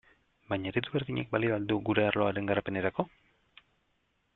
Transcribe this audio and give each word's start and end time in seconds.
Baina 0.53 0.71
eredu 0.71 0.93
berdinak 0.95 1.29
balio 1.37 1.53
al 1.59 1.69
du 1.73 1.79
gure 1.91 2.07
arloaren 2.09 2.51
garapenerako? 2.53 3.09